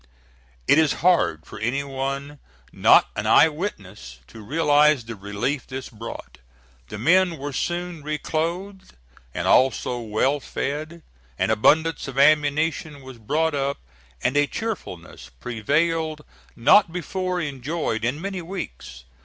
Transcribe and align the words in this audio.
It 0.67 0.79
is 0.79 0.93
hard 1.05 1.45
for 1.45 1.59
any 1.59 1.83
one 1.83 2.39
not 2.71 3.11
an 3.15 3.27
eye 3.27 3.49
witness 3.49 4.17
to 4.29 4.41
realize 4.41 5.05
the 5.05 5.15
relief 5.15 5.67
this 5.67 5.89
brought. 5.89 6.39
The 6.89 6.97
men 6.97 7.37
were 7.37 7.53
soon 7.53 8.01
reclothed 8.01 8.95
and 9.31 9.47
also 9.47 9.99
well 9.99 10.39
fed, 10.39 11.03
an 11.37 11.51
abundance 11.51 12.07
of 12.07 12.17
ammunition 12.17 13.03
was 13.03 13.19
brought 13.19 13.53
up, 13.53 13.77
and 14.23 14.35
a 14.35 14.47
cheerfulness 14.47 15.29
prevailed 15.39 16.25
not 16.55 16.91
before 16.91 17.39
enjoyed 17.39 18.03
in 18.03 18.19
many 18.19 18.41
weeks. 18.41 19.03